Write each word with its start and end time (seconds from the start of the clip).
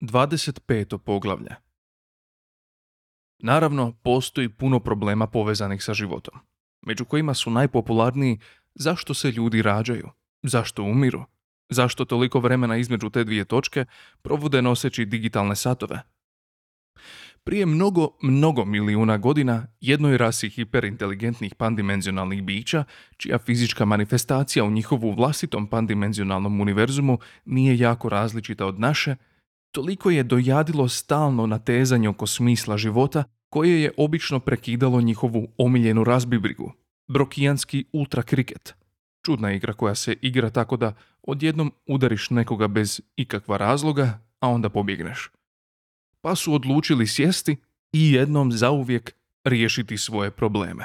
25. 0.00 0.98
poglavlje 0.98 1.54
Naravno, 3.38 3.92
postoji 3.92 4.48
puno 4.48 4.80
problema 4.80 5.26
povezanih 5.26 5.84
sa 5.84 5.94
životom, 5.94 6.34
među 6.82 7.04
kojima 7.04 7.34
su 7.34 7.50
najpopularniji 7.50 8.38
zašto 8.74 9.14
se 9.14 9.30
ljudi 9.30 9.62
rađaju, 9.62 10.10
zašto 10.42 10.82
umiru, 10.82 11.24
zašto 11.68 12.04
toliko 12.04 12.40
vremena 12.40 12.76
između 12.76 13.10
te 13.10 13.24
dvije 13.24 13.44
točke 13.44 13.84
provode 14.22 14.62
noseći 14.62 15.04
digitalne 15.04 15.56
satove. 15.56 16.02
Prije 17.44 17.66
mnogo, 17.66 18.08
mnogo 18.22 18.64
milijuna 18.64 19.18
godina 19.18 19.66
jednoj 19.80 20.18
rasi 20.18 20.50
hiperinteligentnih 20.50 21.54
pandimenzionalnih 21.54 22.42
bića, 22.42 22.84
čija 23.16 23.38
fizička 23.38 23.84
manifestacija 23.84 24.64
u 24.64 24.70
njihovu 24.70 25.12
vlastitom 25.12 25.66
pandimenzionalnom 25.66 26.60
univerzumu 26.60 27.18
nije 27.44 27.78
jako 27.78 28.08
različita 28.08 28.66
od 28.66 28.80
naše, 28.80 29.16
toliko 29.78 30.10
je 30.10 30.22
dojadilo 30.22 30.88
stalno 30.88 31.46
natezanje 31.46 32.08
oko 32.08 32.26
smisla 32.26 32.76
života 32.76 33.24
koje 33.48 33.82
je 33.82 33.92
obično 33.96 34.40
prekidalo 34.40 35.00
njihovu 35.00 35.48
omiljenu 35.58 36.04
razbibrigu, 36.04 36.72
brokijanski 37.08 37.84
ultra 37.92 38.22
kriket. 38.22 38.74
Čudna 39.26 39.52
igra 39.52 39.72
koja 39.72 39.94
se 39.94 40.16
igra 40.22 40.50
tako 40.50 40.76
da 40.76 40.94
odjednom 41.22 41.72
udariš 41.86 42.30
nekoga 42.30 42.68
bez 42.68 43.00
ikakva 43.16 43.56
razloga, 43.56 44.20
a 44.40 44.48
onda 44.48 44.68
pobjegneš. 44.68 45.30
Pa 46.20 46.34
su 46.34 46.54
odlučili 46.54 47.06
sjesti 47.06 47.56
i 47.92 48.12
jednom 48.12 48.52
zauvijek 48.52 49.14
riješiti 49.44 49.98
svoje 49.98 50.30
probleme. 50.30 50.84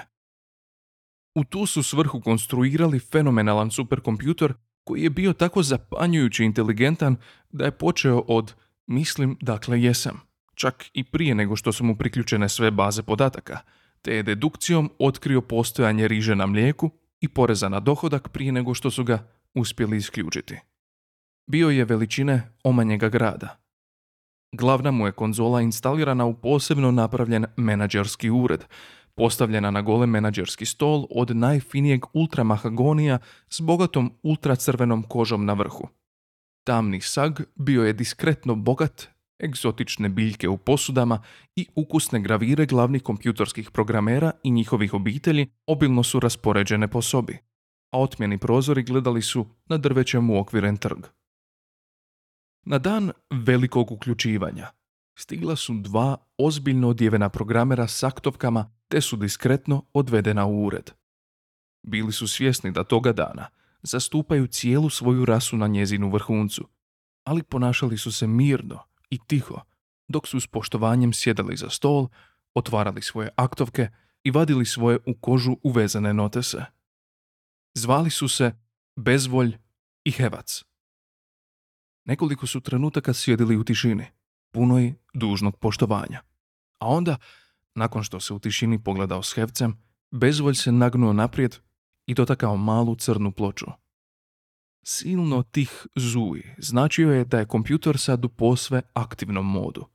U 1.36 1.44
tu 1.44 1.66
su 1.66 1.84
svrhu 1.84 2.22
konstruirali 2.22 3.00
fenomenalan 3.00 3.72
superkompjuter 3.72 4.54
koji 4.84 5.02
je 5.02 5.10
bio 5.10 5.34
tako 5.34 5.64
zapanjujući 5.64 6.44
inteligentan 6.44 7.16
da 7.52 7.66
je 7.66 7.72
počeo 7.72 8.24
od 8.28 8.54
Mislim, 8.88 9.38
dakle, 9.42 9.82
jesam. 9.82 10.22
Čak 10.56 10.86
i 10.94 11.04
prije 11.04 11.36
nego 11.36 11.56
što 11.56 11.72
su 11.72 11.84
mu 11.84 11.96
priključene 11.96 12.50
sve 12.50 12.72
baze 12.72 13.04
podataka, 13.04 13.60
te 14.02 14.16
je 14.16 14.24
dedukcijom 14.24 14.90
otkrio 15.00 15.42
postojanje 15.42 16.08
riže 16.08 16.36
na 16.36 16.46
mlijeku 16.46 16.92
i 17.22 17.28
poreza 17.28 17.70
na 17.70 17.80
dohodak 17.80 18.30
prije 18.30 18.52
nego 18.52 18.74
što 18.74 18.92
su 18.92 19.04
ga 19.04 19.28
uspjeli 19.54 19.98
isključiti. 19.98 20.60
Bio 21.48 21.70
je 21.70 21.86
veličine 21.86 22.54
omanjega 22.64 23.10
grada. 23.10 23.60
Glavna 24.52 24.92
mu 24.92 25.06
je 25.06 25.12
konzola 25.12 25.62
instalirana 25.62 26.26
u 26.26 26.34
posebno 26.34 26.92
napravljen 26.92 27.46
menadžerski 27.58 28.30
ured, 28.30 28.66
postavljena 29.16 29.72
na 29.72 29.82
gole 29.82 30.08
menadžerski 30.08 30.66
stol 30.66 31.08
od 31.10 31.36
najfinijeg 31.36 32.06
ultramahagonija 32.14 33.20
s 33.50 33.62
bogatom 33.62 34.14
ultracrvenom 34.24 35.04
kožom 35.04 35.46
na 35.46 35.54
vrhu. 35.54 35.88
Tamni 36.64 37.02
sag 37.02 37.40
bio 37.56 37.84
je 37.84 37.94
diskretno 37.94 38.56
bogat, 38.56 39.08
egzotične 39.44 40.10
biljke 40.10 40.50
u 40.50 40.58
posudama 40.58 41.24
i 41.56 41.68
ukusne 41.76 42.22
gravire 42.22 42.66
glavnih 42.66 43.04
kompjutorskih 43.04 43.72
programera 43.72 44.32
i 44.44 44.52
njihovih 44.52 44.94
obitelji 44.94 45.48
obilno 45.68 46.04
su 46.04 46.20
raspoređene 46.20 46.88
po 46.88 47.02
sobi, 47.02 47.38
a 47.92 48.00
otmjeni 48.00 48.38
prozori 48.38 48.84
gledali 48.84 49.22
su 49.22 49.46
na 49.66 49.78
drvećem 49.78 50.30
uokviren 50.30 50.78
trg. 50.78 51.06
Na 52.66 52.78
dan 52.78 53.12
velikog 53.30 53.92
uključivanja 53.92 54.68
stigla 55.20 55.56
su 55.56 55.74
dva 55.74 56.18
ozbiljno 56.38 56.90
odjevena 56.90 57.30
programera 57.30 57.88
s 57.88 58.04
aktovkama 58.04 58.72
te 58.88 59.02
su 59.02 59.18
diskretno 59.18 59.86
odvedena 59.94 60.46
u 60.46 60.66
ured. 60.66 60.92
Bili 61.88 62.12
su 62.12 62.28
svjesni 62.28 62.72
da 62.72 62.84
toga 62.84 63.14
dana– 63.14 63.48
zastupaju 63.84 64.48
cijelu 64.48 64.90
svoju 64.90 65.26
rasu 65.26 65.58
na 65.58 65.68
njezinu 65.68 66.10
vrhuncu, 66.10 66.68
ali 67.24 67.44
ponašali 67.44 67.98
su 67.98 68.12
se 68.12 68.28
mirno 68.28 68.80
i 69.10 69.20
tiho, 69.28 69.62
dok 70.08 70.28
su 70.28 70.40
s 70.40 70.48
poštovanjem 70.48 71.14
sjedali 71.14 71.58
za 71.58 71.70
stol, 71.70 72.08
otvarali 72.54 73.02
svoje 73.02 73.30
aktovke 73.36 73.90
i 74.24 74.32
vadili 74.32 74.66
svoje 74.66 75.00
u 75.06 75.14
kožu 75.14 75.58
uvezane 75.64 76.14
notese. 76.14 76.66
Zvali 77.74 78.10
su 78.10 78.28
se 78.28 78.52
Bezvolj 78.96 79.58
i 80.04 80.12
Hevac. 80.12 80.64
Nekoliko 82.06 82.48
su 82.48 82.62
trenutaka 82.62 83.14
sjedili 83.14 83.58
u 83.58 83.64
tišini, 83.64 84.06
punoj 84.52 84.94
dužnog 85.14 85.58
poštovanja. 85.58 86.22
A 86.80 86.88
onda, 86.88 87.18
nakon 87.76 88.04
što 88.04 88.20
se 88.20 88.34
u 88.34 88.40
tišini 88.40 88.84
pogledao 88.84 89.24
s 89.24 89.34
Hevcem, 89.34 89.78
Bezvolj 90.12 90.56
se 90.56 90.72
nagnuo 90.72 91.14
naprijed 91.14 91.58
i 92.06 92.14
dotakao 92.14 92.58
malu 92.58 92.96
crnu 92.96 93.32
ploču. 93.32 93.66
Silno 94.84 95.44
tih 95.44 95.88
zuj 95.96 96.44
značio 96.58 97.14
je 97.14 97.26
da 97.26 97.40
je 97.40 97.48
kompjuter 97.48 97.98
sad 97.98 98.26
u 98.26 98.30
posve 98.30 98.82
aktivnom 98.94 99.52
modu. 99.52 99.86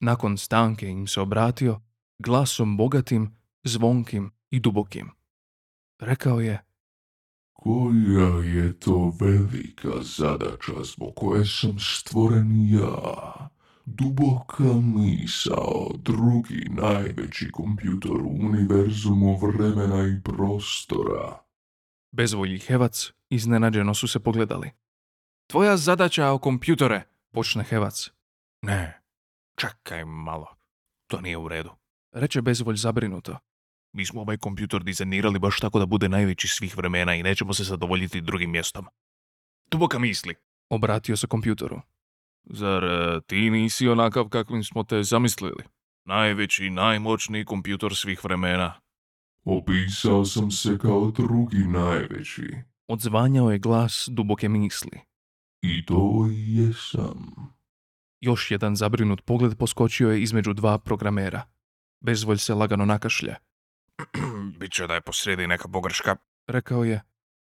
Nakon 0.00 0.38
stanke 0.38 0.88
im 0.88 1.06
se 1.06 1.20
obratio 1.20 1.80
glasom 2.18 2.76
bogatim, 2.76 3.34
zvonkim 3.64 4.30
i 4.50 4.60
dubokim. 4.60 5.10
Rekao 6.00 6.40
je 6.40 6.64
Koja 7.52 8.44
je 8.44 8.80
to 8.80 9.12
velika 9.20 10.02
zadaća 10.02 10.84
zbog 10.84 11.12
koje 11.16 11.46
sam 11.46 11.78
stvoren 11.78 12.68
ja? 12.68 13.50
Duboka 13.84 14.74
misao, 14.82 15.90
drugi 15.98 16.66
najveći 16.70 17.50
kompjutor 17.52 18.22
u 18.22 18.28
univerzumu 18.28 19.38
vremena 19.38 20.08
i 20.08 20.22
prostora. 20.22 21.49
Bezvolji 22.12 22.58
Hevac 22.58 23.12
iznenađeno 23.30 23.94
su 23.94 24.08
se 24.08 24.20
pogledali. 24.20 24.70
Tvoja 25.46 25.76
zadaća 25.76 26.30
o 26.30 26.38
kompjutore, 26.38 27.02
počne 27.32 27.64
Hevac. 27.64 28.10
Ne, 28.62 29.00
čekaj 29.56 30.04
malo, 30.04 30.56
to 31.06 31.20
nije 31.20 31.36
u 31.36 31.48
redu. 31.48 31.70
Reče 32.12 32.42
Bezvolj 32.42 32.76
zabrinuto. 32.76 33.38
Mi 33.92 34.06
smo 34.06 34.20
ovaj 34.20 34.36
kompjutor 34.36 34.84
dizajnirali 34.84 35.38
baš 35.38 35.60
tako 35.60 35.78
da 35.78 35.86
bude 35.86 36.08
najveći 36.08 36.48
svih 36.48 36.76
vremena 36.76 37.14
i 37.14 37.22
nećemo 37.22 37.54
se 37.54 37.64
zadovoljiti 37.64 38.20
drugim 38.20 38.50
mjestom. 38.50 38.86
Duboka 39.70 39.98
misli. 39.98 40.34
Obratio 40.68 41.16
se 41.16 41.26
kompjutoru. 41.26 41.80
Zar 42.44 42.84
e, 42.84 43.20
ti 43.26 43.50
nisi 43.50 43.88
onakav 43.88 44.28
kakvim 44.28 44.64
smo 44.64 44.84
te 44.84 45.02
zamislili? 45.02 45.64
Najveći 46.04 46.70
najmoćniji 46.70 47.44
kompjutor 47.44 47.96
svih 47.96 48.24
vremena. 48.24 48.80
Opisao 49.44 50.24
sam 50.24 50.50
se 50.50 50.78
kao 50.78 51.10
drugi 51.10 51.58
najveći. 51.58 52.42
Odzvanjao 52.86 53.50
je 53.50 53.58
glas 53.58 54.08
duboke 54.12 54.48
misli. 54.48 55.00
I 55.62 55.86
to 55.86 56.28
jesam. 56.30 57.34
Još 58.20 58.50
jedan 58.50 58.76
zabrinut 58.76 59.20
pogled 59.24 59.58
poskočio 59.58 60.10
je 60.10 60.22
između 60.22 60.52
dva 60.52 60.78
programera. 60.78 61.42
Bezvolj 62.00 62.38
se 62.38 62.54
lagano 62.54 62.84
nakašlja. 62.84 63.36
Biće 64.60 64.86
da 64.86 64.94
je 64.94 65.00
posrijedi 65.00 65.46
neka 65.46 65.68
pogreška. 65.68 66.16
Rekao 66.46 66.84
je. 66.84 67.02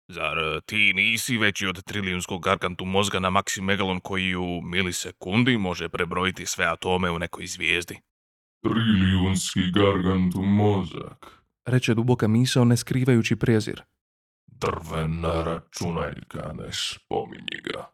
Zar 0.07 0.37
e, 0.37 0.61
ti 0.65 0.93
nisi 0.93 1.37
veći 1.37 1.67
od 1.67 1.83
trilijunskog 1.83 2.43
gargantu 2.43 2.85
mozga 2.85 3.19
na 3.19 3.29
maksimegalon 3.29 3.99
koji 3.99 4.35
u 4.35 4.61
milisekundi 4.61 5.57
može 5.57 5.89
prebrojiti 5.89 6.45
sve 6.45 6.65
atome 6.65 7.11
u 7.11 7.19
nekoj 7.19 7.45
zvijezdi? 7.45 7.99
Trilijunski 8.61 9.71
gargantu 9.71 10.41
mozak. 10.41 11.46
Reče 11.67 11.93
duboka 11.93 12.27
misao 12.27 12.65
ne 12.65 12.77
skrivajući 12.77 13.35
prezir. 13.35 13.81
Drvena 14.45 15.43
računaljka, 15.43 16.53
ne 16.53 16.69
spominji 16.71 17.61
ga. 17.63 17.89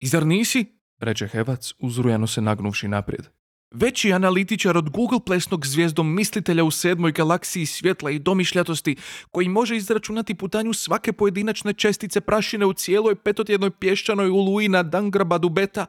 I 0.00 0.06
zar 0.06 0.26
nisi? 0.26 0.78
Reče 1.00 1.28
Hevac, 1.28 1.72
uzrujano 1.78 2.26
se 2.26 2.40
nagnuvši 2.40 2.88
naprijed. 2.88 3.26
Veći 3.74 4.12
analitičar 4.12 4.76
od 4.76 4.90
Google 4.90 5.18
plesnog 5.26 5.66
zvijezdom 5.66 6.14
mislitelja 6.14 6.64
u 6.64 6.70
sedmoj 6.70 7.12
galaksiji 7.12 7.66
svjetla 7.66 8.10
i 8.10 8.18
domišljatosti 8.18 8.96
koji 9.30 9.48
može 9.48 9.76
izračunati 9.76 10.34
putanju 10.34 10.72
svake 10.72 11.12
pojedinačne 11.12 11.72
čestice 11.72 12.20
prašine 12.20 12.66
u 12.66 12.72
cijeloj 12.72 13.14
petotjednoj 13.14 13.70
pješčanoj 13.70 14.30
oluji 14.30 14.68
na 14.68 14.82
Dangrabadu 14.82 15.48
beta. 15.48 15.86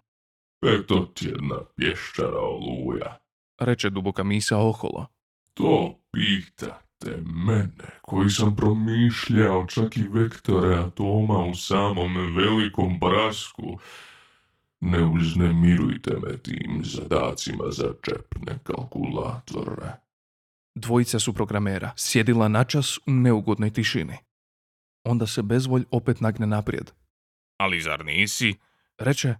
Petotjedna 0.62 1.56
pješčara 1.76 2.40
oluja. 2.40 3.18
Reče 3.60 3.90
duboka 3.90 4.24
misa 4.24 4.58
oholo. 4.58 5.08
To 5.54 6.00
pitate 7.00 7.22
mene, 7.26 8.00
koji 8.02 8.30
sam 8.30 8.56
promišljao 8.56 9.66
čak 9.68 9.98
i 9.98 10.08
vektore 10.08 10.76
atoma 10.76 11.46
u 11.46 11.56
samom 11.56 12.36
velikom 12.36 13.00
prasku. 13.00 13.80
Ne 14.80 15.06
uznemirujte 15.06 16.12
me 16.12 16.38
tim 16.38 16.82
zadacima 16.84 17.64
za 17.72 17.94
čepne 18.02 18.60
kalkulatore. 18.64 19.92
Dvojica 20.76 21.20
su 21.20 21.34
programera, 21.34 21.92
sjedila 21.96 22.48
načas 22.48 22.98
u 22.98 23.12
neugodnoj 23.12 23.70
tišini. 23.70 24.18
Onda 25.04 25.28
se 25.28 25.42
bezvolj 25.42 25.84
opet 25.92 26.22
nagne 26.22 26.48
naprijed. 26.48 26.92
Ali 27.58 27.82
zar 27.82 28.06
nisi 28.06 28.56
Reče, 28.98 29.36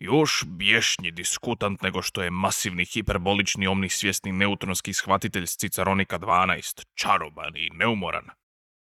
još 0.00 0.44
bješnji 0.46 1.10
diskutant 1.10 1.82
nego 1.82 2.02
što 2.02 2.22
je 2.22 2.30
masivni 2.30 2.84
hiperbolični 2.84 3.66
omnisvjesni 3.66 4.32
neutronski 4.32 4.92
shvatitelj 4.92 5.46
s 5.46 5.56
Cicaronika 5.56 6.18
12, 6.18 6.84
čaroban 6.94 7.56
i 7.56 7.70
neumoran? 7.70 8.24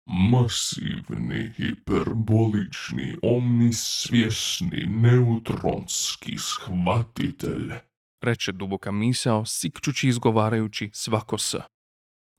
Masivni, 0.06 1.52
hiperbolični, 1.58 3.18
omnisvjesni, 3.22 4.86
neutronski 4.86 6.38
shvatitelj. 6.38 7.74
reče 8.22 8.52
duboka 8.52 8.92
misao, 8.92 9.46
sikčući 9.46 10.08
izgovarajući 10.08 10.90
svako 10.94 11.38
s. 11.38 11.56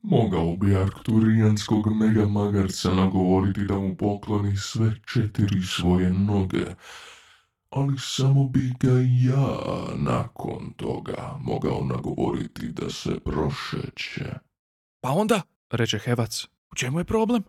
Mogao 0.03 0.57
bi 0.57 0.77
arkturijanskog 0.77 1.97
mega 1.97 2.27
magarca 2.27 2.95
nagovoriti 2.95 3.65
da 3.65 3.75
mu 3.75 3.97
pokloni 3.97 4.57
sve 4.57 4.95
četiri 5.13 5.63
svoje 5.63 6.13
noge, 6.13 6.65
ali 7.73 7.99
samo 7.99 8.49
bi 8.49 8.73
ga 8.81 8.93
ja 9.33 9.59
nakon 9.97 10.73
toga 10.77 11.39
mogao 11.41 11.85
nagovoriti 11.85 12.69
da 12.69 12.91
se 12.91 13.21
prošeće. 13.25 14.35
Pa 15.01 15.11
onda, 15.11 15.43
reče 15.71 15.99
Hevac, 15.99 16.45
u 16.73 16.75
čemu 16.77 16.99
je 16.99 17.05
problem? 17.05 17.43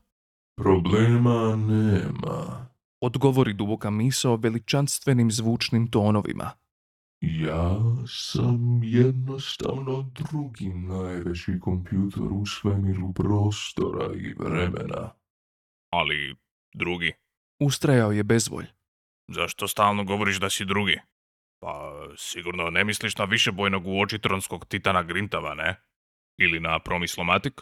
Problema 0.55 1.55
nema. 1.55 2.67
Odgovori 3.01 3.53
duboka 3.53 3.89
misao 3.89 4.35
veličanstvenim 4.35 5.31
zvučnim 5.31 5.87
tonovima. 5.87 6.51
Ja 7.21 7.79
sam 8.07 8.83
jednostavno 8.83 10.11
drugi 10.15 10.69
najveći 10.69 11.59
kompjuter 11.61 12.23
u 12.23 12.45
svemiru 12.45 13.13
prostora 13.13 14.13
i 14.15 14.33
vremena. 14.33 15.09
Ali 15.89 16.35
drugi. 16.73 17.13
Ustrajao 17.59 18.11
je 18.11 18.23
bezvolj. 18.23 18.65
Zašto 19.27 19.67
stalno 19.67 20.03
govoriš 20.03 20.39
da 20.39 20.49
si 20.49 20.65
drugi? 20.65 20.99
Pa 21.59 21.93
sigurno 22.17 22.69
ne 22.69 22.83
misliš 22.83 23.17
na 23.17 23.25
višebojnog 23.25 23.87
uočitronskog 23.87 24.65
titana 24.65 25.03
Grintava, 25.03 25.53
ne? 25.53 25.75
Ili 26.37 26.59
na 26.59 26.79
promislomatik? 26.79 27.61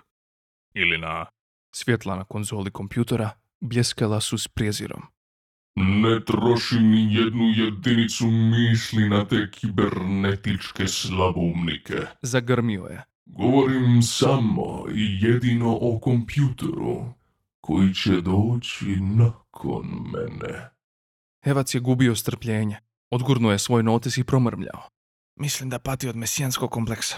Ili 0.73 0.97
na... 0.97 1.25
Svjetla 1.71 2.15
na 2.15 2.23
konzoli 2.23 2.71
kompjutora 2.71 3.29
bljeskala 3.61 4.21
su 4.21 4.37
s 4.37 4.47
prijezirom. 4.47 5.01
Ne 5.75 6.25
trošim 6.25 6.89
ni 6.89 7.15
jednu 7.15 7.43
jedinicu 7.55 8.27
misli 8.27 9.09
na 9.09 9.25
te 9.27 9.51
kibernetičke 9.51 10.87
slaboumnike. 10.87 11.97
Zagrmio 12.21 12.83
je. 12.83 13.03
Govorim 13.25 14.01
samo 14.01 14.85
i 14.95 15.17
jedino 15.21 15.77
o 15.81 15.99
kompjuteru 15.99 17.13
koji 17.61 17.93
će 17.93 18.21
doći 18.21 18.85
nakon 19.01 19.87
mene. 20.13 20.69
Hevac 21.43 21.75
je 21.75 21.79
gubio 21.79 22.15
strpljenje. 22.15 22.77
Odgurnuo 23.11 23.51
je 23.51 23.59
svoj 23.59 23.83
notis 23.83 24.17
i 24.17 24.23
promrmljao. 24.23 24.81
Mislim 25.39 25.69
da 25.69 25.79
pati 25.79 26.07
od 26.07 26.15
mesijanskog 26.15 26.71
kompleksa. 26.71 27.15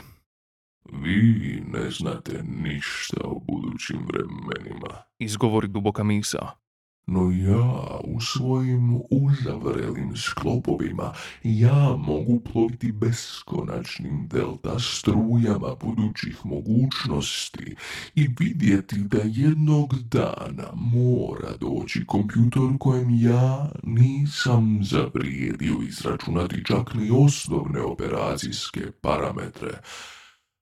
Vi 0.92 1.64
ne 1.68 1.92
znate 1.92 2.44
ništa 2.44 3.18
o 3.24 3.40
budućim 3.40 4.08
vremenima. 4.08 5.04
Izgovori 5.20 5.68
duboka 5.68 6.04
misao. 6.04 6.62
No 7.08 7.32
ja 7.32 8.00
u 8.04 8.22
svojim 8.22 9.02
uzavrelim 9.10 10.16
sklopovima. 10.16 11.14
Ja 11.44 11.96
mogu 11.98 12.40
ploviti 12.40 12.92
beskonačnim 12.92 14.28
delta 14.28 14.80
strujama 14.80 15.76
budućih 15.82 16.46
mogućnosti 16.46 17.76
i 18.16 18.28
vidjeti 18.40 18.96
da 18.98 19.18
jednog 19.24 19.94
dana 20.00 20.70
mora 20.74 21.58
doći 21.60 22.06
kompjutor 22.06 22.78
kojem 22.80 23.10
ja 23.10 23.72
nisam 23.84 24.80
zavrijedio 24.84 25.76
izračunati 25.88 26.66
čak 26.66 26.94
ni 26.94 27.10
osnovne 27.12 27.82
operacijske 27.82 28.92
parametre, 29.02 29.72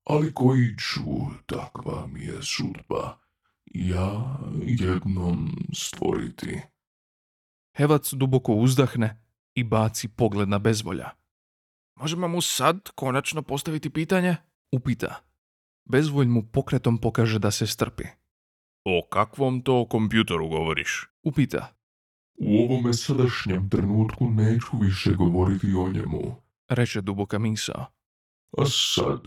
ali 0.03 0.33
koji 0.33 0.75
ću, 0.77 1.01
takva 1.45 2.07
mi 2.07 2.21
je 2.21 2.37
sudba, 2.41 3.20
ja 3.73 4.37
jednom 4.61 5.49
stvoriti. 5.73 6.61
Hevac 7.77 8.13
duboko 8.13 8.53
uzdahne 8.53 9.23
i 9.55 9.63
baci 9.63 10.07
pogled 10.07 10.49
na 10.49 10.59
bezvolja. 10.59 11.09
Možemo 11.99 12.27
mu 12.27 12.41
sad 12.41 12.89
konačno 12.95 13.41
postaviti 13.41 13.89
pitanje? 13.89 14.35
Upita. 14.71 15.15
Bezvolj 15.85 16.27
mu 16.27 16.43
pokretom 16.43 16.97
pokaže 16.97 17.39
da 17.39 17.51
se 17.51 17.67
strpi. 17.67 18.03
O 18.85 19.07
kakvom 19.09 19.61
to 19.61 19.85
kompjutoru 19.85 20.47
govoriš? 20.47 21.09
Upita. 21.23 21.73
U 22.35 22.63
ovome 22.63 22.93
sadašnjem 22.93 23.69
trenutku 23.69 24.29
neću 24.29 24.77
više 24.81 25.11
govoriti 25.11 25.73
o 25.73 25.89
njemu. 25.89 26.35
Reče 26.69 27.01
duboka 27.01 27.39
misao. 27.39 27.85
A 28.57 28.65
sad, 28.65 29.21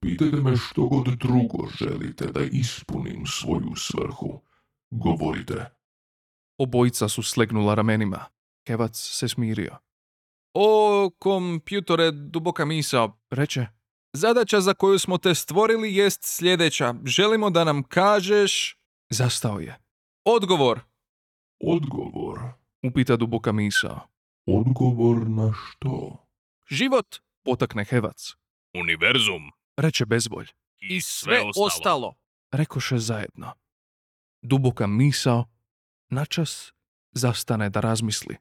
pitajte 0.00 0.36
me 0.36 0.56
što 0.56 0.86
god 0.86 1.06
drugo 1.06 1.68
želite 1.78 2.26
da 2.26 2.40
ispunim 2.52 3.26
svoju 3.26 3.72
svrhu. 3.76 4.40
Govorite. 4.90 5.66
Obojica 6.58 7.08
su 7.08 7.22
slegnula 7.22 7.74
ramenima. 7.74 8.24
Hevac 8.66 8.96
se 8.96 9.28
smirio. 9.28 9.76
O, 10.54 11.10
kompjutore, 11.18 12.10
duboka 12.10 12.64
misao, 12.64 13.18
reče. 13.30 13.66
Zadaća 14.12 14.60
za 14.60 14.74
koju 14.74 14.98
smo 14.98 15.18
te 15.18 15.34
stvorili 15.34 15.94
jest 15.94 16.20
sljedeća. 16.24 16.94
Želimo 17.04 17.50
da 17.50 17.64
nam 17.64 17.82
kažeš... 17.82 18.76
Zastao 19.10 19.60
je. 19.60 19.78
Odgovor, 20.24 20.80
Odgovor. 21.66 22.38
upita 22.82 23.16
duboka 23.16 23.52
misao. 23.52 24.00
Odgovor 24.46 25.28
na 25.28 25.52
što? 25.52 26.16
Život, 26.70 27.16
potakne 27.44 27.84
Hevac. 27.84 28.32
Univerzum. 28.74 29.42
Reče 29.80 30.06
bezbolj. 30.06 30.46
I 30.80 31.00
sve 31.00 31.42
ostalo. 31.56 32.14
Rekoše 32.52 32.98
zajedno. 32.98 33.52
Duboka 34.42 34.86
misao, 34.86 35.44
načas 36.08 36.72
zastane 37.12 37.70
da 37.70 37.80
razmisli. 37.80 38.36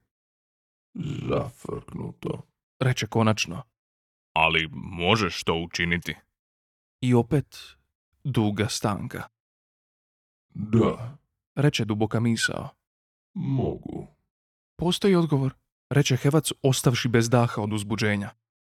Zafrknuto. 1.30 2.42
Reče 2.80 3.08
konačno. 3.08 3.64
Ali 4.34 4.70
možeš 4.72 5.44
to 5.44 5.54
učiniti. 5.56 6.16
I 7.02 7.14
opet 7.14 7.58
duga 8.24 8.68
stanka. 8.70 9.24
Da, 10.50 11.18
Reče 11.56 11.86
duboka 11.86 12.20
misao. 12.20 12.70
mogu. 13.34 14.08
Postoji 14.76 15.16
odgovor, 15.16 15.54
reče 15.90 16.16
Hevac 16.18 16.52
ostavši 16.62 17.08
bez 17.08 17.30
daha 17.30 17.62
od 17.62 17.74
uzbuđenja. 17.74 18.30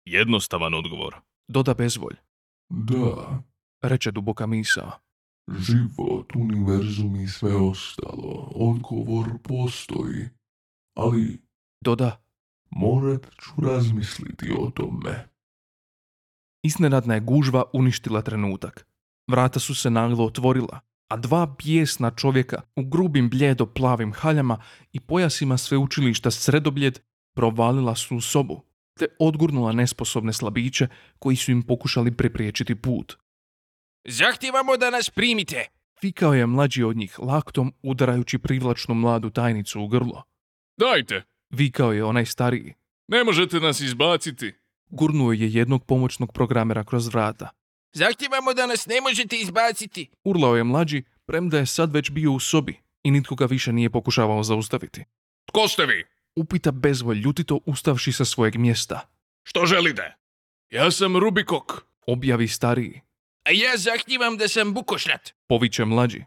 Jednostavan 0.05 0.75
odgovor. 0.75 1.17
Doda 1.49 1.75
bezvolj, 1.75 2.17
Da, 2.75 3.43
reče 3.83 4.11
duboka 4.11 4.47
misao. 4.47 4.91
život, 5.59 6.37
univerzum 6.37 7.17
i 7.17 7.29
sve 7.29 7.57
ostalo. 7.57 8.53
Odgovor 8.55 9.27
postoji. 9.43 10.29
Ali 10.97 11.43
Doda, 11.85 12.25
morat 12.71 13.27
ću 13.41 13.61
razmisliti 13.63 14.53
o 14.59 14.71
tome. 14.71 15.29
iznenadna 16.65 17.15
je 17.15 17.21
gužva 17.21 17.65
uništila 17.73 18.23
trenutak. 18.23 18.87
Vrata 19.31 19.61
su 19.61 19.75
se 19.75 19.91
naglo 19.91 20.25
otvorila, 20.25 20.81
a 21.09 21.17
dva 21.17 21.47
bijesna 21.65 22.11
čovjeka 22.11 22.63
u 22.77 22.85
grubim 22.85 23.31
bljedo 23.31 23.67
plavim 23.67 24.13
haljama 24.13 24.63
i 24.93 25.01
pojasima 25.01 25.59
sveučilišta 25.59 26.31
sredobljed 26.31 27.01
provalila 27.35 27.95
su 27.95 28.17
u 28.17 28.21
sobu, 28.21 28.63
te 28.99 29.07
odgurnula 29.19 29.73
nesposobne 29.73 30.33
slabiće 30.33 30.89
koji 31.19 31.37
su 31.37 31.51
im 31.51 31.63
pokušali 31.63 32.17
prepriječiti 32.17 32.75
put. 32.75 33.17
Zahtijevamo 34.05 34.77
da 34.77 34.91
nas 34.91 35.11
primite. 35.11 35.67
Vikao 36.03 36.35
je 36.35 36.47
mlađi 36.47 36.83
od 36.83 36.97
njih 36.97 37.19
laktom 37.19 37.73
udarajući 37.83 38.39
privlačnu 38.39 38.95
mladu 38.95 39.31
tajnicu 39.31 39.81
u 39.81 39.89
grlo. 39.89 40.23
Dajte, 40.77 41.23
Vikao 41.51 41.93
je 41.93 42.05
onaj 42.05 42.27
stariji. 42.27 42.75
ne 43.09 43.25
možete 43.25 43.61
nas 43.61 43.81
izbaciti. 43.81 44.53
Gurnuo 44.91 45.33
je 45.33 45.53
jednog 45.53 45.85
pomoćnog 45.87 46.33
programera 46.33 46.85
kroz 46.85 47.07
vrata. 47.09 47.49
Zahtijevamo 47.93 48.55
da 48.55 48.67
nas 48.67 48.87
ne 48.87 49.01
možete 49.01 49.37
izbaciti. 49.37 50.11
Urlao 50.25 50.57
je 50.57 50.65
mlađi, 50.65 51.03
premda 51.27 51.59
je 51.59 51.67
sad 51.67 51.93
već 51.93 52.11
bio 52.11 52.33
u 52.33 52.41
sobi 52.41 52.81
i 53.03 53.11
nitko 53.11 53.35
ga 53.35 53.45
više 53.47 53.73
nije 53.73 53.91
pokušavao 53.91 54.43
zaustaviti. 54.43 55.05
Tko 55.49 55.69
ste 55.69 55.87
vi? 55.87 56.05
Upita 56.37 56.71
bezvolj 56.73 57.19
ljutito 57.19 57.61
ustavši 57.67 58.13
sa 58.13 58.25
svojeg 58.25 58.57
mjesta. 58.57 59.01
Što 59.43 59.67
želite? 59.67 60.17
Ja 60.71 60.91
sam 60.91 61.17
Rubikok. 61.17 61.73
Objavi 62.07 62.49
stariji. 62.49 63.01
A 63.45 63.51
ja 63.51 63.77
zahtijevam 63.77 64.37
da 64.37 64.49
sam 64.49 64.75
bukošlat. 64.75 65.31
Poviće 65.49 65.85
mlađi. 65.85 66.25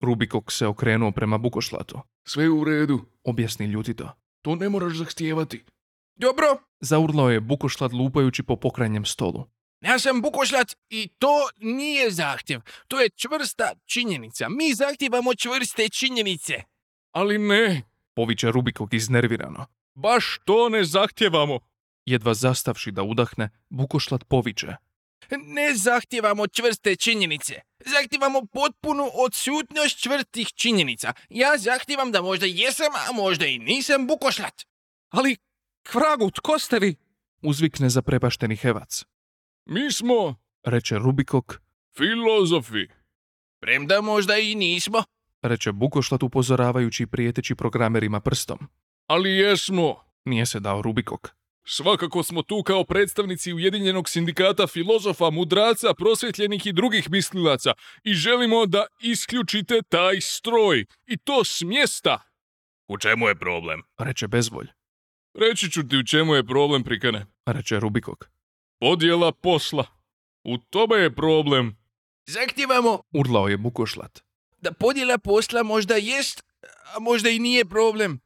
Rubikok 0.00 0.52
se 0.52 0.66
okrenuo 0.66 1.10
prema 1.12 1.38
bukošlatu. 1.38 2.00
Sve 2.24 2.48
u 2.48 2.64
redu. 2.64 3.04
Objasni 3.24 3.66
ljutito. 3.66 4.12
To 4.42 4.54
ne 4.56 4.68
moraš 4.68 4.92
zahtijevati. 4.96 5.64
Dobro, 6.16 6.46
Zaurlao 6.80 7.30
je 7.30 7.40
bukošlat 7.40 7.92
lupajući 7.92 8.42
po 8.42 8.56
pokrajnjem 8.56 9.04
stolu. 9.04 9.46
ja 9.80 9.98
sam 9.98 10.22
bukošlat 10.22 10.72
i 10.90 11.08
to 11.18 11.48
nije 11.60 12.10
zahtjev. 12.10 12.60
To 12.88 13.00
je 13.00 13.08
čvrsta 13.10 13.72
činjenica. 13.86 14.48
Mi 14.48 14.74
zahtijevamo 14.74 15.34
čvrste 15.34 15.88
činjenice. 15.88 16.54
Ali 17.12 17.38
ne, 17.38 17.82
Poviće 18.14 18.50
Rubikok 18.50 18.92
iznervirano. 18.92 19.66
baš 19.94 20.38
to 20.44 20.68
ne 20.68 20.84
zahtjevamo. 20.84 21.58
Jedva 22.06 22.34
zastavši 22.34 22.92
da 22.92 23.02
udahne, 23.02 23.50
bukošlat 23.68 24.24
poviće. 24.24 24.76
Ne 25.30 25.74
zahtijevamo 25.74 26.46
čvrste 26.46 26.96
činjenice. 26.96 27.60
Zahtijevamo 27.86 28.46
potpunu 28.52 29.10
odsutnost 29.14 29.98
čvrstih 30.02 30.48
činjenica. 30.48 31.12
Ja 31.28 31.58
zahtijevam 31.58 32.12
da 32.12 32.22
možda 32.22 32.46
jesam, 32.46 32.92
a 33.08 33.12
možda 33.12 33.46
i 33.46 33.58
nisam 33.58 34.06
bukošlat. 34.06 34.62
Ali, 35.08 35.36
kvragu, 35.90 36.30
tko 36.30 36.58
ste 36.58 36.78
vi? 36.78 36.96
Uzvikne 37.42 37.88
zaprepašteni 37.90 38.56
Hevac. 38.56 39.04
Mi 39.66 39.92
smo 39.92 40.36
Reče 40.64 40.98
Rubikok, 40.98 41.60
filozofi. 41.96 42.86
Premda 43.60 44.00
možda 44.00 44.36
i 44.36 44.54
nismo. 44.54 45.04
Reče 45.48 45.72
Bukošlat 45.72 46.22
upozoravajući 46.22 47.02
i 47.02 47.06
prijeteći 47.06 47.54
programerima 47.54 48.20
prstom. 48.20 48.58
Ali 49.06 49.30
jesmo. 49.30 49.96
Nije 50.24 50.46
se 50.46 50.60
dao 50.60 50.82
Rubikok. 50.82 51.28
Svakako 51.66 52.22
smo 52.22 52.42
tu 52.42 52.62
kao 52.62 52.84
predstavnici 52.84 53.52
Ujedinjenog 53.52 54.08
sindikata 54.08 54.66
filozofa, 54.66 55.30
mudraca, 55.30 55.94
prosvjetljenih 55.94 56.66
i 56.66 56.72
drugih 56.72 57.10
mislilaca 57.10 57.72
i 58.04 58.14
želimo 58.14 58.66
da 58.66 58.86
isključite 59.00 59.82
taj 59.88 60.20
stroj. 60.20 60.84
I 61.06 61.16
to 61.16 61.44
s 61.44 61.62
mjesta. 61.62 62.22
U 62.88 62.98
čemu 62.98 63.28
je 63.28 63.34
problem? 63.34 63.82
Reče 63.98 64.28
Bezvolj. 64.28 64.66
Reći 65.34 65.70
ću 65.70 65.88
ti 65.88 65.96
u 65.96 66.04
čemu 66.04 66.34
je 66.34 66.46
problem, 66.46 66.84
prikane. 66.84 67.26
Reče 67.46 67.80
Rubikok. 67.80 68.30
Podjela 68.80 69.32
posla. 69.32 69.86
U 70.44 70.58
tome 70.58 70.96
je 70.96 71.14
problem. 71.14 71.76
Zahtijevamo 72.26 73.02
Urlao 73.12 73.48
je 73.48 73.56
Bukošlat. 73.56 74.22
Da 74.64 74.72
podjela 74.72 75.18
posla 75.18 75.62
možda 75.62 75.94
jest, 75.94 76.42
a 76.96 77.00
možda 77.00 77.30
i 77.30 77.38
nije 77.38 77.64
problem. 77.64 78.20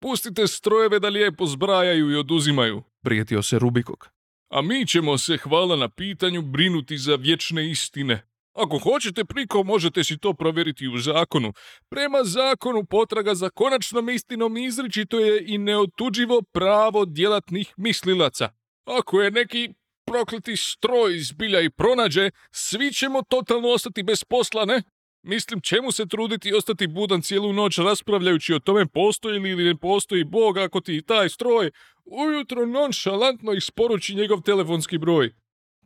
Pustite 0.00 0.46
strojeve 0.46 0.98
da 1.00 1.08
lijepo 1.08 1.46
zbrajaju 1.46 2.10
i 2.10 2.16
oduzimaju. 2.16 2.82
Prijetio 3.02 3.42
se 3.42 3.58
Rubikok. 3.58 4.08
A 4.50 4.62
mi 4.62 4.86
ćemo 4.86 5.18
se, 5.18 5.36
hvala 5.36 5.76
na 5.76 5.88
pitanju, 5.88 6.42
brinuti 6.42 6.98
za 6.98 7.14
vječne 7.14 7.70
istine. 7.70 8.22
Ako 8.54 8.78
hoćete 8.78 9.24
priko, 9.24 9.62
možete 9.62 10.04
si 10.04 10.18
to 10.18 10.34
provjeriti 10.34 10.88
u 10.88 10.98
zakonu. 10.98 11.52
Prema 11.88 12.24
zakonu 12.24 12.84
potraga 12.84 13.34
za 13.34 13.50
konačnom 13.50 14.08
istinom 14.08 14.56
izričito 14.56 15.18
je 15.18 15.44
i 15.46 15.58
neotuđivo 15.58 16.42
pravo 16.42 17.04
djelatnih 17.04 17.74
mislilaca. 17.76 18.48
Ako 18.84 19.22
je 19.22 19.30
neki 19.30 19.68
prokleti 20.06 20.56
stroj 20.56 21.18
zbilja 21.18 21.60
i 21.60 21.70
pronađe, 21.70 22.30
svi 22.50 22.92
ćemo 22.92 23.22
totalno 23.22 23.68
ostati 23.68 24.02
bez 24.02 24.24
posla, 24.24 24.64
ne? 24.64 24.82
Mislim, 25.26 25.60
čemu 25.60 25.92
se 25.92 26.06
truditi 26.06 26.48
i 26.48 26.54
ostati 26.54 26.86
budan 26.86 27.22
cijelu 27.22 27.52
noć 27.52 27.78
raspravljajući 27.78 28.54
o 28.54 28.58
tome 28.58 28.86
postoji 28.86 29.38
li 29.38 29.50
ili 29.50 29.64
ne 29.64 29.76
postoji 29.76 30.24
Bog 30.24 30.58
ako 30.58 30.80
ti 30.80 31.02
taj 31.06 31.28
stroj 31.28 31.70
ujutro 32.04 32.66
nonšalantno 32.66 33.52
isporuči 33.52 34.14
njegov 34.14 34.40
telefonski 34.42 34.98
broj. 34.98 35.34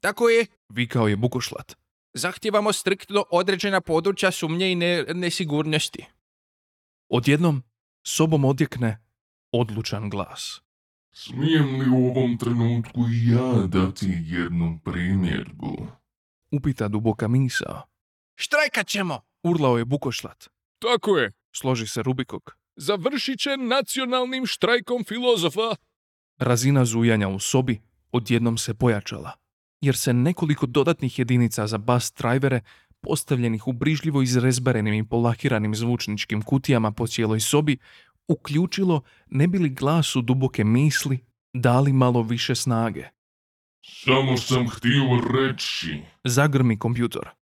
Tako 0.00 0.28
je, 0.28 0.46
Vikao 0.68 1.08
je 1.08 1.16
Bukošlat. 1.16 1.76
zahtijevamo 2.14 2.72
striktno 2.72 3.24
određena 3.30 3.80
područja 3.80 4.30
sumnje 4.30 4.72
i 4.72 4.74
ne- 4.74 5.04
nesigurnosti. 5.14 6.04
Odjednom, 7.08 7.62
sobom 8.06 8.44
odjekne 8.44 9.04
odlučan 9.52 10.10
glas. 10.10 10.60
Smijem 11.12 11.80
li 11.80 11.90
u 11.90 12.06
ovom 12.06 12.38
trenutku 12.38 13.00
i 13.00 13.28
ja 13.30 13.66
dati 13.66 14.06
jednu 14.26 14.80
primjedbu? 14.84 15.86
Upita 16.50 16.88
duboka 16.88 17.28
misao. 17.28 17.82
Štrajkat 18.36 18.86
ćemo! 18.86 19.29
Urlao 19.42 19.78
je 19.78 19.84
Bukošlat. 19.84 20.48
Tako 20.78 21.18
je, 21.18 21.32
Složi 21.56 21.86
se 21.86 22.02
Rubikok. 22.02 22.50
završit 22.76 23.38
će 23.40 23.56
nacionalnim 23.56 24.46
štrajkom 24.46 25.04
filozofa. 25.04 25.76
Razina 26.38 26.84
zujanja 26.84 27.28
u 27.28 27.38
sobi 27.38 27.80
odjednom 28.12 28.58
se 28.58 28.74
pojačala, 28.74 29.32
jer 29.80 29.96
se 29.96 30.12
nekoliko 30.12 30.66
dodatnih 30.66 31.18
jedinica 31.18 31.66
za 31.66 31.78
bas 31.78 32.12
drivere 32.18 32.60
postavljenih 33.00 33.66
u 33.66 33.72
brižljivo 33.72 34.22
izrezbarenim 34.22 34.94
i 34.94 35.08
polakiranim 35.08 35.74
zvučničkim 35.74 36.42
kutijama 36.42 36.92
po 36.92 37.06
cijeloj 37.06 37.40
sobi, 37.40 37.78
uključilo 38.28 39.02
ne 39.26 39.48
bi 39.48 39.58
li 39.58 39.68
glasu 39.68 40.22
duboke 40.22 40.64
misli 40.64 41.18
dali 41.54 41.92
malo 41.92 42.22
više 42.22 42.54
snage. 42.54 43.04
Samo 43.84 44.36
sam 44.36 44.68
htio 44.68 45.20
reći 45.34 46.02
Zagrmi 46.24 46.78
kompjutor. 46.78 47.39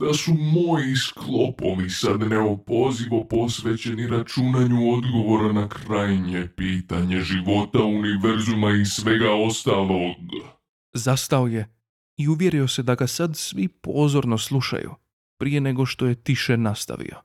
Da 0.00 0.14
su 0.14 0.34
moji 0.34 0.96
sklopovi 0.96 1.90
sad 1.90 2.20
neopozivo 2.20 3.26
posvećeni 3.30 4.06
računanju 4.06 4.92
odgovora 4.92 5.52
na 5.52 5.68
krajnje 5.68 6.48
pitanje 6.56 7.20
života, 7.20 7.78
univerzuma 7.78 8.70
i 8.70 8.84
svega 8.84 9.32
ostalog. 9.46 10.16
Zastao 10.92 11.46
je 11.46 11.74
i 12.16 12.28
uvjerio 12.28 12.68
se 12.68 12.82
da 12.82 12.94
ga 12.94 13.06
sad 13.06 13.36
svi 13.36 13.68
pozorno 13.68 14.38
slušaju, 14.38 14.94
prije 15.38 15.60
nego 15.60 15.86
što 15.86 16.06
je 16.06 16.14
tiše 16.14 16.56
nastavio. 16.56 17.16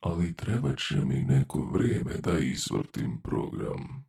Ali 0.00 0.36
treba 0.36 0.76
će 0.76 0.96
mi 0.96 1.14
neko 1.14 1.70
vrijeme 1.74 2.14
da 2.22 2.38
izvrtim 2.38 3.20
program. 3.22 4.04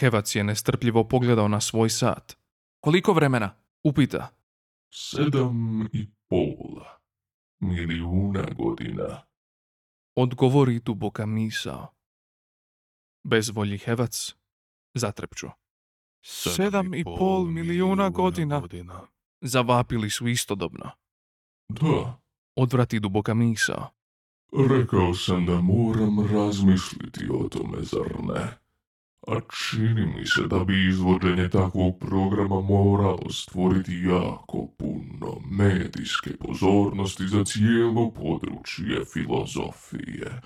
Hevac 0.00 0.34
je 0.34 0.44
nestrpljivo 0.44 1.08
pogledao 1.08 1.48
na 1.48 1.60
svoj 1.60 1.90
sat. 1.90 2.36
Koliko 2.80 3.12
vremena? 3.12 3.54
Upita. 3.84 4.28
Sedam 4.92 5.88
i 5.92 6.06
pola 6.28 6.59
milijuna 7.60 8.46
godina. 8.58 9.22
Odgovori 10.16 10.80
duboka 10.80 11.26
misao. 11.26 11.86
Bezvolji 13.24 13.78
Hevac 13.78 14.34
zatrepču. 14.94 15.46
Sedam 16.24 16.94
i 16.94 17.04
pol 17.04 17.44
milijuna 17.44 18.10
godina. 18.10 18.62
Zavapili 19.40 20.10
su 20.10 20.28
istodobno. 20.28 20.90
Da, 21.68 22.20
Odvrati 22.56 23.00
duboka 23.00 23.34
misao. 23.34 23.88
rekao 24.70 25.14
sam 25.14 25.46
da 25.46 25.60
moram 25.60 26.26
razmisliti 26.32 27.28
o 27.32 27.48
tome, 27.48 27.82
zar 27.82 28.22
ne? 28.22 28.59
A 29.28 29.40
čini 29.40 30.06
mi 30.06 30.26
se 30.26 30.42
da 30.50 30.64
bi 30.64 30.88
izvođenje 30.88 31.48
takvog 31.48 31.98
programa 32.00 32.60
moralo 32.60 33.30
stvoriti 33.30 33.92
jako 33.92 34.68
puno 34.78 35.40
medijske 35.50 36.36
pozornosti 36.36 37.28
za 37.28 37.44
cijelo 37.44 38.10
područje 38.10 39.04
filozofije. 39.12 40.40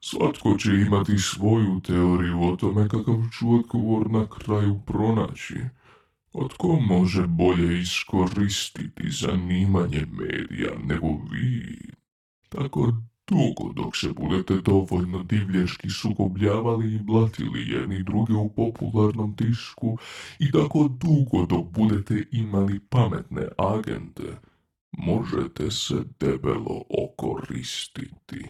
Svatko 0.00 0.56
će 0.58 0.70
imati 0.70 1.18
svoju 1.18 1.80
teoriju 1.80 2.42
o 2.42 2.56
tome 2.56 2.88
kakav 2.88 3.22
ću 3.38 3.54
odgovor 3.54 4.10
na 4.10 4.26
kraju 4.28 4.80
pronaći. 4.86 5.58
A 6.34 6.48
tko 6.48 6.80
može 6.80 7.26
bolje 7.26 7.80
iskoristiti 7.80 9.10
zanimanje 9.10 10.06
medija 10.10 10.72
nego 10.84 11.06
vi? 11.06 11.78
Tako 12.48 12.92
dugo 13.26 13.72
dok 13.72 13.96
se 13.96 14.08
budete 14.12 14.54
dovoljno 14.54 15.22
divlješki 15.22 15.90
sukobljavali 15.90 16.94
i 16.94 16.98
blatili 16.98 17.70
jedni 17.70 18.02
druge 18.02 18.32
u 18.32 18.52
popularnom 18.54 19.36
tisku 19.36 19.98
i 20.38 20.52
tako 20.52 20.88
dugo 20.88 21.46
dok 21.46 21.66
budete 21.66 22.24
imali 22.32 22.80
pametne 22.80 23.48
agente, 23.58 24.36
možete 24.98 25.70
se 25.70 25.94
debelo 26.20 26.82
okoristiti. 27.04 28.44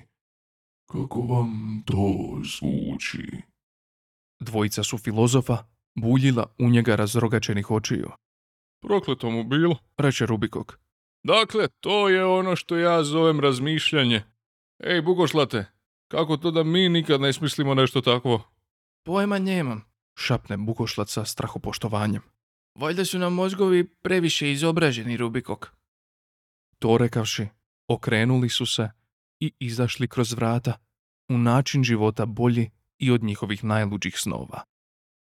Kako 0.90 1.20
vam 1.20 1.82
to 1.86 2.40
zvuči? 2.44 3.42
Dvojica 4.40 4.82
su 4.82 4.98
filozofa 4.98 5.58
buljila 5.94 6.46
u 6.58 6.68
njega 6.68 6.96
razrogačenih 6.96 7.70
očiju. 7.70 8.10
Prokleto 8.82 9.30
mu 9.30 9.44
bilo. 9.44 9.76
Reče 9.98 10.26
Rubikok. 10.26 10.78
Dakle, 11.22 11.68
to 11.80 12.08
je 12.08 12.24
ono 12.24 12.56
što 12.56 12.76
ja 12.76 13.04
zovem 13.04 13.40
razmišljanje. 13.40 14.22
Ej, 14.78 15.02
Bugošlate, 15.02 15.66
kako 16.08 16.36
to 16.36 16.50
da 16.50 16.62
mi 16.62 16.88
nikad 16.88 17.20
ne 17.20 17.32
smislimo 17.32 17.74
nešto 17.74 18.00
takvo? 18.00 18.42
Pojma 19.02 19.38
nemam. 19.38 19.84
Šapne 20.16 20.56
Bukošlat 20.56 21.08
sa 21.08 21.24
strahopoštovanjem. 21.24 22.22
Valjda 22.74 23.04
su 23.04 23.18
nam 23.18 23.34
mozgovi 23.34 23.88
previše 23.88 24.52
izobraženi, 24.52 25.16
Rubikok. 25.16 25.66
To 26.78 26.98
rekavši, 26.98 27.46
okrenuli 27.88 28.48
su 28.48 28.66
se 28.66 28.90
i 29.40 29.52
izašli 29.58 30.08
kroz 30.08 30.32
vrata 30.32 30.78
u 31.28 31.38
način 31.38 31.84
života 31.84 32.26
bolji 32.26 32.70
i 32.98 33.10
od 33.10 33.22
njihovih 33.22 33.64
najluđih 33.64 34.18
snova. 34.18 34.62